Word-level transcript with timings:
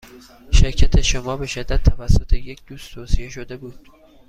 شرکت 0.51 1.01
شما 1.01 1.37
به 1.37 1.45
شدت 1.45 1.83
توسط 1.83 2.33
یک 2.33 2.61
دوست 2.67 2.93
توصیه 2.93 3.29
شده 3.29 3.57
بود. 3.57 3.87